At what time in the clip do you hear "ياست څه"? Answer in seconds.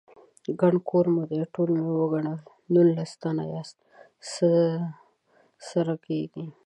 3.53-4.49